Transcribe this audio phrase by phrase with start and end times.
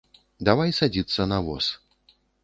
[0.47, 1.65] Давай садзіцца на воз.